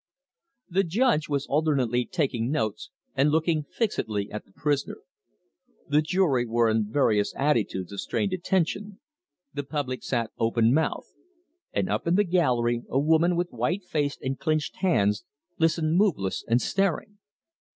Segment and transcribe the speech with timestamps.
[0.67, 4.97] The judge was alternately taking notes and looking fixedly at the prisoner;
[5.87, 8.99] the jury were in various attitudes of strained attention;
[9.53, 11.09] the public sat open mouthed;
[11.71, 15.23] and up in the gallery a woman with white face and clinched hands
[15.59, 17.19] listened moveless and staring.